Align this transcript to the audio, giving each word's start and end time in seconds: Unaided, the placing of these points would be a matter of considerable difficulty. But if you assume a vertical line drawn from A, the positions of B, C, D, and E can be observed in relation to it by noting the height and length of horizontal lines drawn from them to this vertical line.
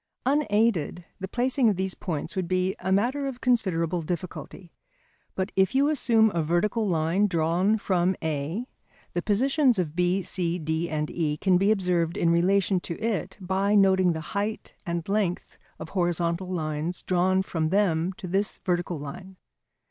Unaided, 0.25 1.05
the 1.19 1.27
placing 1.27 1.69
of 1.69 1.75
these 1.75 1.93
points 1.93 2.35
would 2.35 2.47
be 2.47 2.75
a 2.79 2.91
matter 2.91 3.27
of 3.27 3.39
considerable 3.39 4.01
difficulty. 4.01 4.73
But 5.35 5.51
if 5.55 5.75
you 5.75 5.89
assume 5.89 6.31
a 6.33 6.41
vertical 6.41 6.87
line 6.87 7.27
drawn 7.27 7.77
from 7.77 8.15
A, 8.23 8.65
the 9.13 9.21
positions 9.21 9.77
of 9.77 9.95
B, 9.95 10.23
C, 10.23 10.57
D, 10.57 10.89
and 10.89 11.11
E 11.11 11.37
can 11.37 11.59
be 11.59 11.69
observed 11.69 12.17
in 12.17 12.31
relation 12.31 12.79
to 12.79 12.99
it 12.99 13.37
by 13.39 13.75
noting 13.75 14.13
the 14.13 14.21
height 14.33 14.73
and 14.87 15.07
length 15.07 15.59
of 15.77 15.89
horizontal 15.89 16.47
lines 16.49 17.03
drawn 17.03 17.43
from 17.43 17.69
them 17.69 18.11
to 18.13 18.27
this 18.27 18.57
vertical 18.65 18.97
line. 18.97 19.37